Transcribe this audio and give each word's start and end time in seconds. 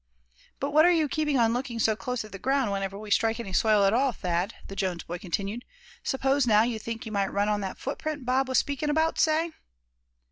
"But 0.59 0.71
what 0.71 0.83
are 0.83 0.91
you 0.91 1.07
keeping 1.07 1.37
on 1.37 1.53
looking 1.53 1.77
so 1.77 1.95
close 1.95 2.25
at 2.25 2.31
the 2.31 2.39
ground, 2.39 2.71
whenever 2.71 2.97
we 2.97 3.11
strike 3.11 3.39
any 3.39 3.53
soil 3.53 3.83
at 3.83 3.93
all, 3.93 4.11
Thad?" 4.11 4.55
the 4.67 4.75
Jones 4.75 5.03
boy 5.03 5.19
continued. 5.19 5.63
"S'pose 6.01 6.47
now, 6.47 6.63
you 6.63 6.79
think 6.79 7.05
you 7.05 7.11
might 7.11 7.31
run 7.31 7.47
on 7.49 7.61
that 7.61 7.77
footprint 7.77 8.25
Bob 8.25 8.47
was 8.49 8.57
speakin' 8.57 8.89
about, 8.89 9.19
say?" 9.19 9.51